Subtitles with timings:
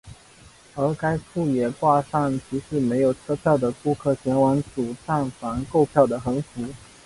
[0.73, 6.69] 而该处也挂上提示没有车票的乘客前往主站房购票的横额。